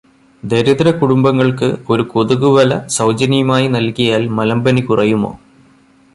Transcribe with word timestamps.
ദരിദ്രകുടുംബങ്ങൾക്ക് 0.43 1.77
ഒരു 1.89 2.03
കൊതുകുവല 2.03 2.79
സൗജന്യമായി 2.89 3.67
നൽകിയാൽ 3.67 4.25
മലമ്പനി 4.29 4.81
കുറയുമോ? 4.81 5.31